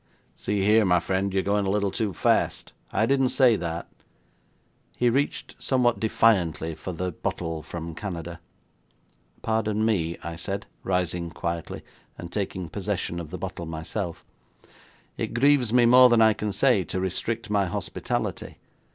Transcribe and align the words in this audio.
'See 0.33 0.61
here, 0.65 0.83
my 0.83 0.99
friend, 0.99 1.31
you're 1.31 1.43
going 1.43 1.67
a 1.67 1.69
little 1.69 1.91
too 1.91 2.11
fast. 2.11 2.73
I 2.91 3.05
didn't 3.05 3.29
say 3.29 3.55
that.' 3.55 3.85
He 4.97 5.11
reached 5.11 5.55
somewhat 5.61 5.99
defiantly 5.99 6.73
for 6.73 6.91
the 6.91 7.11
bottle 7.11 7.61
from 7.61 7.93
Canada. 7.93 8.39
'Pardon 9.43 9.85
me,' 9.85 10.17
I 10.23 10.37
said, 10.37 10.65
rising 10.83 11.29
quietly, 11.29 11.83
and 12.17 12.31
taking 12.31 12.67
possession 12.67 13.19
of 13.19 13.29
the 13.29 13.37
bottle 13.37 13.67
myself, 13.67 14.25
'it 15.17 15.35
grieves 15.35 15.71
me 15.71 15.85
more 15.85 16.09
than 16.09 16.19
I 16.19 16.33
can 16.33 16.51
say 16.51 16.83
to 16.85 16.99
restrict 16.99 17.51
my 17.51 17.67
hospitality. 17.67 18.57